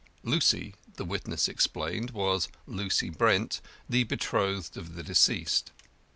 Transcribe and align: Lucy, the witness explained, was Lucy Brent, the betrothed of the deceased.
Lucy, 0.23 0.73
the 0.95 1.05
witness 1.05 1.47
explained, 1.47 2.09
was 2.09 2.47
Lucy 2.65 3.07
Brent, 3.11 3.61
the 3.87 4.03
betrothed 4.03 4.75
of 4.75 4.95
the 4.95 5.03
deceased. 5.03 5.71